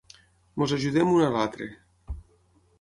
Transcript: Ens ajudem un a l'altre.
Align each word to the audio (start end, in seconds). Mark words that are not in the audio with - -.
Ens 0.59 0.73
ajudem 0.77 1.13
un 1.17 1.23
a 1.27 1.29
l'altre. 1.37 1.71